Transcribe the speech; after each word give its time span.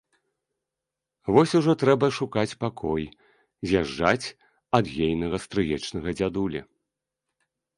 Вось 1.35 1.51
ужо 1.59 1.75
трэба 1.83 2.07
шукаць 2.19 2.57
пакой, 2.65 3.03
з'язджаць 3.73 4.33
ад 4.79 4.85
ейнага 5.09 5.37
стрыечнага 5.45 6.09
дзядулі. 6.21 6.59